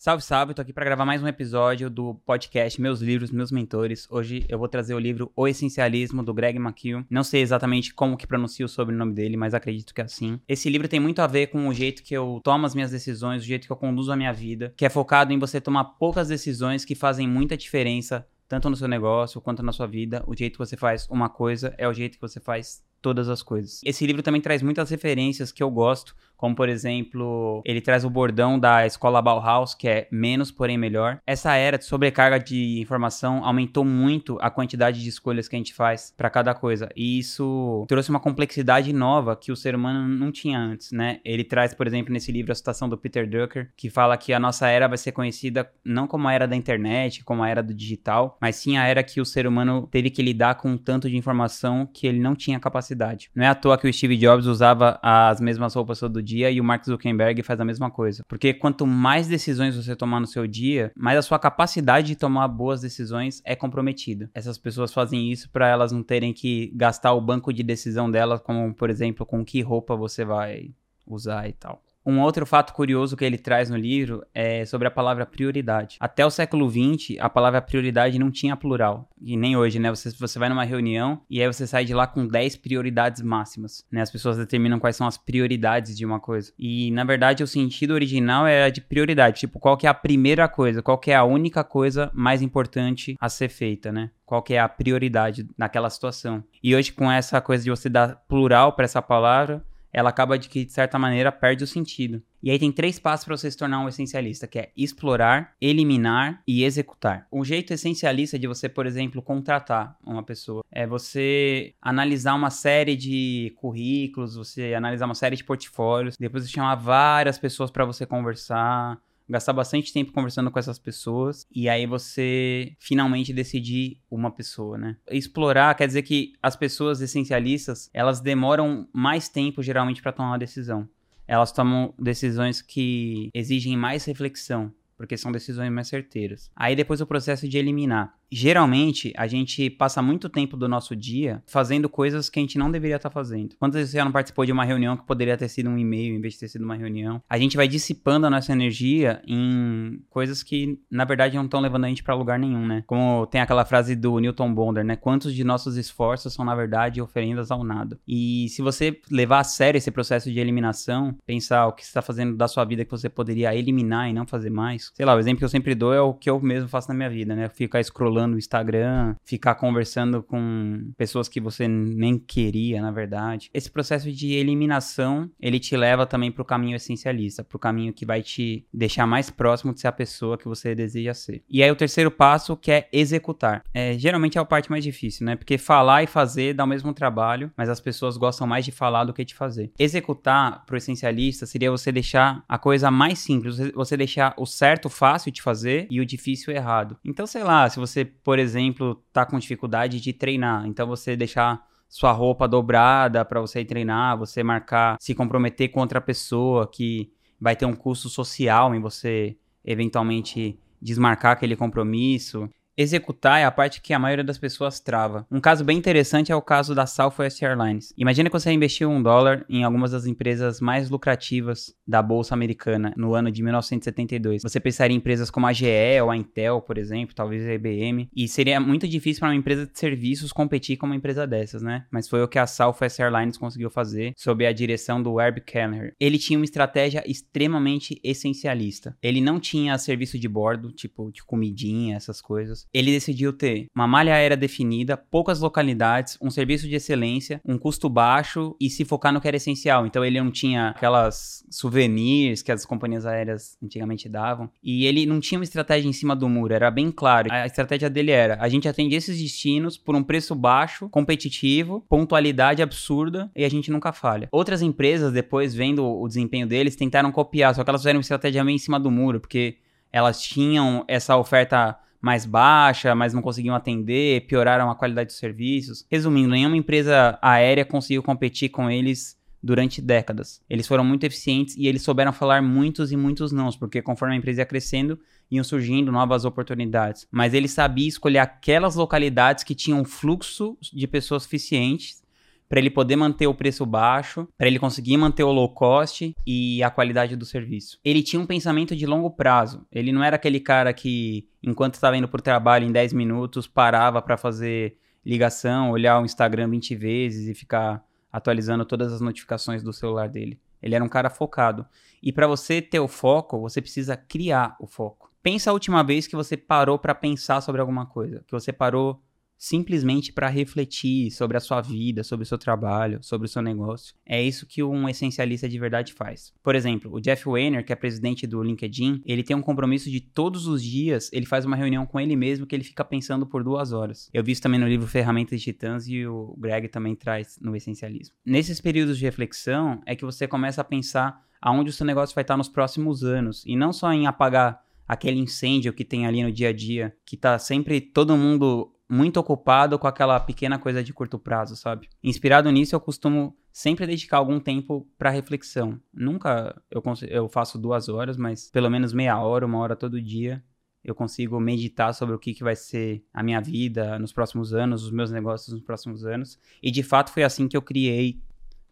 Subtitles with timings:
[0.00, 4.06] Salve, salve, tô aqui para gravar mais um episódio do podcast Meus Livros, Meus Mentores.
[4.08, 7.04] Hoje eu vou trazer o livro O Essencialismo, do Greg McKeown.
[7.10, 10.38] Não sei exatamente como que pronuncio o sobrenome dele, mas acredito que é assim.
[10.46, 13.42] Esse livro tem muito a ver com o jeito que eu tomo as minhas decisões,
[13.42, 16.28] o jeito que eu conduzo a minha vida, que é focado em você tomar poucas
[16.28, 20.22] decisões que fazem muita diferença tanto no seu negócio quanto na sua vida.
[20.28, 23.42] O jeito que você faz uma coisa é o jeito que você faz todas as
[23.42, 23.80] coisas.
[23.84, 28.10] Esse livro também traz muitas referências que eu gosto, como por exemplo, ele traz o
[28.10, 31.20] bordão da escola Bauhaus, que é menos, porém melhor.
[31.26, 35.74] Essa era de sobrecarga de informação aumentou muito a quantidade de escolhas que a gente
[35.74, 40.30] faz para cada coisa, e isso trouxe uma complexidade nova que o ser humano não
[40.30, 41.20] tinha antes, né?
[41.24, 44.38] Ele traz, por exemplo, nesse livro a citação do Peter Drucker, que fala que a
[44.38, 47.74] nossa era vai ser conhecida não como a era da internet, como a era do
[47.74, 51.10] digital, mas sim a era que o ser humano teve que lidar com um tanto
[51.10, 52.87] de informação que ele não tinha capacidade.
[53.34, 56.60] Não é à toa que o Steve Jobs usava as mesmas roupas todo dia e
[56.60, 58.24] o Mark Zuckerberg faz a mesma coisa.
[58.28, 62.48] Porque quanto mais decisões você tomar no seu dia, mais a sua capacidade de tomar
[62.48, 64.30] boas decisões é comprometida.
[64.34, 68.40] Essas pessoas fazem isso para elas não terem que gastar o banco de decisão delas,
[68.40, 70.70] como por exemplo, com que roupa você vai
[71.06, 71.82] usar e tal.
[72.08, 75.98] Um outro fato curioso que ele traz no livro é sobre a palavra prioridade.
[76.00, 79.10] Até o século XX, a palavra prioridade não tinha plural.
[79.20, 79.90] E nem hoje, né?
[79.90, 83.84] Você, você vai numa reunião e aí você sai de lá com 10 prioridades máximas.
[83.92, 84.00] Né?
[84.00, 86.50] As pessoas determinam quais são as prioridades de uma coisa.
[86.58, 89.40] E, na verdade, o sentido original era de prioridade.
[89.40, 90.80] Tipo, qual que é a primeira coisa?
[90.80, 94.08] Qual que é a única coisa mais importante a ser feita, né?
[94.28, 96.44] qual que é a prioridade naquela situação.
[96.62, 100.48] E hoje com essa coisa de você dar plural para essa palavra, ela acaba de
[100.48, 102.22] que, de certa maneira, perde o sentido.
[102.42, 106.42] E aí tem três passos para você se tornar um essencialista, que é explorar, eliminar
[106.46, 107.26] e executar.
[107.32, 112.96] Um jeito essencialista de você, por exemplo, contratar uma pessoa é você analisar uma série
[112.96, 118.06] de currículos, você analisar uma série de portfólios, depois você chamar várias pessoas para você
[118.06, 118.98] conversar,
[119.28, 124.96] gastar bastante tempo conversando com essas pessoas e aí você finalmente decidir uma pessoa, né?
[125.10, 130.38] Explorar quer dizer que as pessoas essencialistas, elas demoram mais tempo geralmente para tomar uma
[130.38, 130.88] decisão.
[131.26, 136.50] Elas tomam decisões que exigem mais reflexão, porque são decisões mais certeiras.
[136.56, 138.17] Aí depois o processo de eliminar.
[138.30, 142.70] Geralmente, a gente passa muito tempo do nosso dia fazendo coisas que a gente não
[142.70, 143.56] deveria estar fazendo.
[143.58, 146.20] Quantas vezes você não participou de uma reunião que poderia ter sido um e-mail em
[146.20, 147.22] vez de ter sido uma reunião?
[147.28, 151.84] A gente vai dissipando a nossa energia em coisas que, na verdade, não estão levando
[151.84, 152.84] a gente para lugar nenhum, né?
[152.86, 154.96] Como tem aquela frase do Newton Bonder, né?
[154.96, 157.98] Quantos de nossos esforços são, na verdade, oferendas ao nada?
[158.06, 162.02] E se você levar a sério esse processo de eliminação, pensar o que você está
[162.02, 165.18] fazendo da sua vida que você poderia eliminar e não fazer mais, sei lá, o
[165.18, 167.48] exemplo que eu sempre dou é o que eu mesmo faço na minha vida, né?
[167.48, 173.48] Ficar scrollando rolando o Instagram, ficar conversando com pessoas que você nem queria, na verdade.
[173.54, 178.22] Esse processo de eliminação, ele te leva também pro caminho essencialista, pro caminho que vai
[178.22, 181.42] te deixar mais próximo de ser a pessoa que você deseja ser.
[181.48, 183.62] E aí o terceiro passo que é executar.
[183.72, 185.36] É, geralmente é a parte mais difícil, né?
[185.36, 189.04] Porque falar e fazer dá o mesmo trabalho, mas as pessoas gostam mais de falar
[189.04, 189.70] do que de fazer.
[189.78, 195.30] Executar pro essencialista seria você deixar a coisa mais simples, você deixar o certo fácil
[195.30, 196.96] de fazer e o difícil errado.
[197.04, 201.66] Então, sei lá, se você por exemplo, tá com dificuldade de treinar, então você deixar
[201.88, 207.10] sua roupa dobrada para você ir treinar, você marcar, se comprometer com outra pessoa que
[207.40, 212.48] vai ter um custo social em você eventualmente desmarcar aquele compromisso.
[212.80, 215.26] Executar é a parte que a maioria das pessoas trava.
[215.32, 217.92] Um caso bem interessante é o caso da Southwest Airlines.
[217.98, 222.94] Imagina que você investiu um dólar em algumas das empresas mais lucrativas da bolsa americana
[222.96, 224.44] no ano de 1972.
[224.44, 225.66] Você pensaria em empresas como a GE
[226.00, 229.66] ou a Intel, por exemplo, talvez a IBM, e seria muito difícil para uma empresa
[229.66, 231.84] de serviços competir com uma empresa dessas, né?
[231.90, 235.96] Mas foi o que a Southwest Airlines conseguiu fazer sob a direção do Herb Kelleher.
[235.98, 238.96] Ele tinha uma estratégia extremamente essencialista.
[239.02, 243.86] Ele não tinha serviço de bordo, tipo de comidinha, essas coisas ele decidiu ter uma
[243.86, 249.12] malha aérea definida, poucas localidades, um serviço de excelência, um custo baixo e se focar
[249.12, 249.86] no que era essencial.
[249.86, 254.50] Então ele não tinha aquelas souvenirs que as companhias aéreas antigamente davam.
[254.62, 257.32] E ele não tinha uma estratégia em cima do muro, era bem claro.
[257.32, 262.62] A estratégia dele era: a gente atende esses destinos por um preço baixo, competitivo, pontualidade
[262.62, 264.28] absurda e a gente nunca falha.
[264.30, 268.44] Outras empresas, depois vendo o desempenho deles, tentaram copiar, só que elas fizeram uma estratégia
[268.44, 269.58] meio em cima do muro, porque
[269.92, 275.84] elas tinham essa oferta mais baixa, mas não conseguiam atender, pioraram a qualidade dos serviços.
[275.90, 280.42] Resumindo, nenhuma empresa aérea conseguiu competir com eles durante décadas.
[280.48, 284.18] Eles foram muito eficientes e eles souberam falar muitos e muitos nãos, porque conforme a
[284.18, 284.98] empresa ia crescendo,
[285.30, 287.06] iam surgindo novas oportunidades.
[287.10, 292.02] Mas ele sabia escolher aquelas localidades que tinham fluxo de pessoas suficientes
[292.48, 296.62] para ele poder manter o preço baixo, para ele conseguir manter o low cost e
[296.62, 297.78] a qualidade do serviço.
[297.84, 299.66] Ele tinha um pensamento de longo prazo.
[299.70, 303.46] Ele não era aquele cara que, enquanto estava indo para o trabalho em 10 minutos,
[303.46, 309.62] parava para fazer ligação, olhar o Instagram 20 vezes e ficar atualizando todas as notificações
[309.62, 310.40] do celular dele.
[310.62, 311.66] Ele era um cara focado.
[312.02, 315.12] E para você ter o foco, você precisa criar o foco.
[315.22, 319.02] Pensa a última vez que você parou para pensar sobre alguma coisa, que você parou
[319.38, 323.94] simplesmente para refletir sobre a sua vida, sobre o seu trabalho, sobre o seu negócio.
[324.04, 326.32] É isso que um essencialista de verdade faz.
[326.42, 330.00] Por exemplo, o Jeff Weiner, que é presidente do LinkedIn, ele tem um compromisso de
[330.00, 333.44] todos os dias, ele faz uma reunião com ele mesmo que ele fica pensando por
[333.44, 334.10] duas horas.
[334.12, 337.54] Eu vi isso também no livro Ferramentas de Titãs e o Greg também traz no
[337.54, 338.14] essencialismo.
[338.26, 342.22] Nesses períodos de reflexão é que você começa a pensar aonde o seu negócio vai
[342.22, 346.32] estar nos próximos anos e não só em apagar aquele incêndio que tem ali no
[346.32, 350.94] dia a dia, que tá sempre todo mundo muito ocupado com aquela pequena coisa de
[350.94, 351.88] curto prazo, sabe?
[352.02, 355.78] Inspirado nisso, eu costumo sempre dedicar algum tempo para reflexão.
[355.92, 360.42] Nunca eu, eu faço duas horas, mas pelo menos meia hora, uma hora todo dia,
[360.82, 364.84] eu consigo meditar sobre o que, que vai ser a minha vida nos próximos anos,
[364.84, 366.38] os meus negócios nos próximos anos.
[366.62, 368.22] E de fato foi assim que eu criei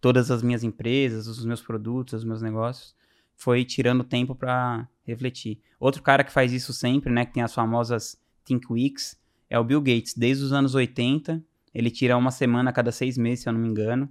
[0.00, 2.94] todas as minhas empresas, os meus produtos, os meus negócios.
[3.34, 5.60] Foi tirando tempo para refletir.
[5.80, 9.16] Outro cara que faz isso sempre, né, que tem as famosas Think Weeks,
[9.52, 10.14] é o Bill Gates.
[10.16, 11.44] Desde os anos 80,
[11.74, 14.10] ele tira uma semana a cada seis meses, se eu não me engano,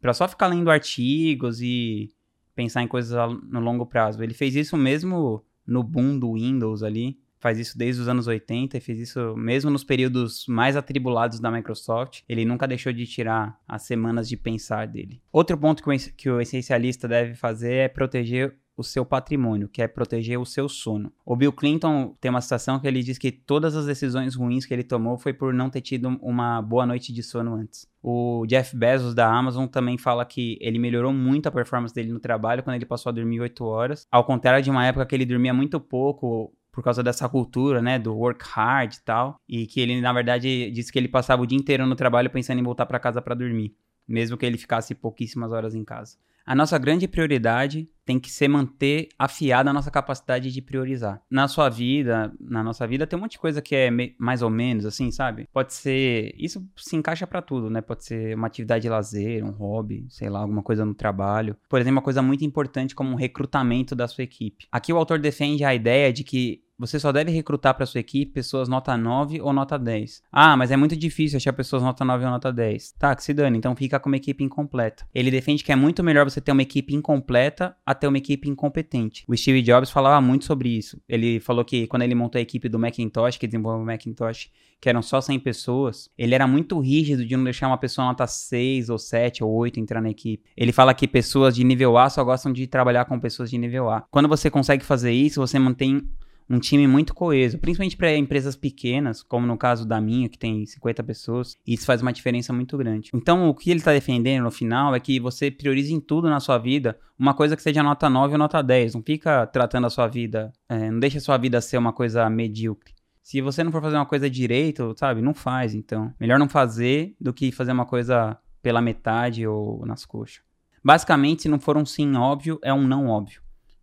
[0.00, 2.14] para só ficar lendo artigos e
[2.54, 3.18] pensar em coisas
[3.50, 4.22] no longo prazo.
[4.22, 8.76] Ele fez isso mesmo no boom do Windows ali, faz isso desde os anos 80
[8.76, 12.20] e fez isso mesmo nos períodos mais atribulados da Microsoft.
[12.28, 15.20] Ele nunca deixou de tirar as semanas de pensar dele.
[15.32, 15.82] Outro ponto
[16.16, 20.68] que o essencialista deve fazer é proteger o seu patrimônio, que é proteger o seu
[20.68, 21.10] sono.
[21.24, 24.74] O Bill Clinton tem uma citação que ele diz que todas as decisões ruins que
[24.74, 27.88] ele tomou foi por não ter tido uma boa noite de sono antes.
[28.02, 32.20] O Jeff Bezos da Amazon também fala que ele melhorou muito a performance dele no
[32.20, 35.24] trabalho quando ele passou a dormir 8 horas, ao contrário de uma época que ele
[35.24, 39.80] dormia muito pouco por causa dessa cultura, né, do work hard e tal, e que
[39.80, 42.84] ele na verdade disse que ele passava o dia inteiro no trabalho pensando em voltar
[42.84, 43.74] para casa para dormir,
[44.06, 48.46] mesmo que ele ficasse pouquíssimas horas em casa a nossa grande prioridade tem que ser
[48.46, 51.20] manter afiada a nossa capacidade de priorizar.
[51.28, 54.48] Na sua vida, na nossa vida, tem um monte de coisa que é mais ou
[54.48, 55.48] menos assim, sabe?
[55.52, 56.32] Pode ser.
[56.38, 57.80] Isso se encaixa para tudo, né?
[57.80, 61.56] Pode ser uma atividade de lazer, um hobby, sei lá, alguma coisa no trabalho.
[61.68, 64.68] Por exemplo, uma coisa muito importante como um recrutamento da sua equipe.
[64.70, 68.32] Aqui o autor defende a ideia de que você só deve recrutar para sua equipe
[68.32, 70.22] pessoas nota 9 ou nota 10.
[70.30, 72.92] Ah, mas é muito difícil achar pessoas nota 9 ou nota 10.
[72.92, 75.06] Tá, que se dane, então fica com uma equipe incompleta.
[75.14, 78.48] Ele defende que é muito melhor você ter uma equipe incompleta a ter uma equipe
[78.48, 79.24] incompetente.
[79.26, 81.00] O Steve Jobs falava muito sobre isso.
[81.08, 84.50] Ele falou que quando ele montou a equipe do Macintosh, que desenvolveu o Macintosh,
[84.80, 88.26] que eram só 100 pessoas, ele era muito rígido de não deixar uma pessoa nota
[88.26, 90.44] 6 ou 7 ou 8 entrar na equipe.
[90.56, 93.88] Ele fala que pessoas de nível A só gostam de trabalhar com pessoas de nível
[93.88, 94.02] A.
[94.10, 96.06] Quando você consegue fazer isso, você mantém
[96.48, 100.64] um time muito coeso, principalmente para empresas pequenas, como no caso da minha, que tem
[100.64, 103.10] 50 pessoas, e isso faz uma diferença muito grande.
[103.12, 106.40] Então, o que ele está defendendo no final é que você priorize em tudo na
[106.40, 108.94] sua vida uma coisa que seja nota 9 ou nota 10.
[108.94, 112.28] Não fica tratando a sua vida, é, não deixa a sua vida ser uma coisa
[112.30, 112.94] medíocre.
[113.22, 116.14] Se você não for fazer uma coisa direito, sabe, não faz, então.
[116.20, 120.40] Melhor não fazer do que fazer uma coisa pela metade ou nas coxas.
[120.84, 123.40] Basicamente, se não for um sim óbvio, é um não óbvio.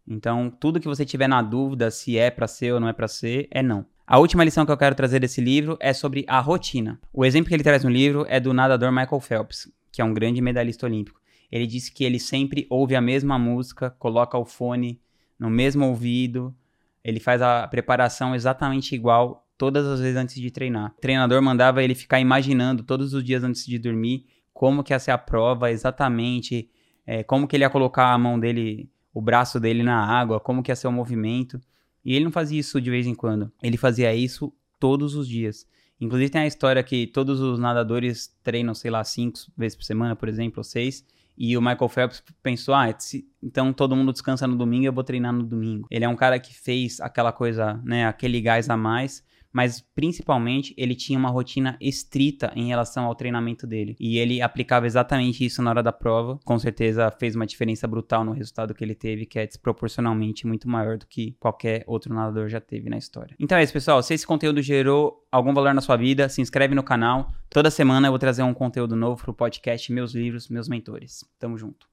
[0.08, 3.08] Então, tudo que você tiver na dúvida se é para ser ou não é para
[3.08, 3.86] ser, é não.
[4.06, 7.00] A última lição que eu quero trazer desse livro é sobre a rotina.
[7.14, 10.14] O exemplo que ele traz no livro é do nadador Michael Phelps, que é um
[10.14, 11.22] grande medalhista olímpico.
[11.50, 15.00] Ele disse que ele sempre ouve a mesma música, coloca o fone
[15.40, 16.54] no mesmo ouvido,
[17.04, 20.94] ele faz a preparação exatamente igual todas as vezes antes de treinar.
[20.98, 25.00] O treinador mandava ele ficar imaginando todos os dias antes de dormir como que ia
[25.00, 26.70] ser a prova exatamente,
[27.06, 30.64] é, como que ele ia colocar a mão dele o braço dele na água, como
[30.64, 31.60] que ia ser o movimento.
[32.04, 33.52] E ele não fazia isso de vez em quando.
[33.62, 35.66] Ele fazia isso todos os dias.
[36.02, 40.16] Inclusive tem a história que todos os nadadores treinam, sei lá, cinco vezes por semana,
[40.16, 41.06] por exemplo, ou seis.
[41.38, 42.94] E o Michael Phelps pensou, ah,
[43.42, 45.88] então todo mundo descansa no domingo, eu vou treinar no domingo.
[45.90, 50.74] Ele é um cara que fez aquela coisa, né, aquele gás a mais mas principalmente
[50.76, 53.96] ele tinha uma rotina estrita em relação ao treinamento dele.
[54.00, 56.40] E ele aplicava exatamente isso na hora da prova.
[56.44, 60.68] Com certeza fez uma diferença brutal no resultado que ele teve, que é desproporcionalmente muito
[60.68, 63.36] maior do que qualquer outro nadador já teve na história.
[63.40, 64.02] Então é isso, pessoal.
[64.02, 67.32] Se esse conteúdo gerou algum valor na sua vida, se inscreve no canal.
[67.50, 71.24] Toda semana eu vou trazer um conteúdo novo pro podcast Meus Livros, Meus Mentores.
[71.40, 71.93] Tamo junto.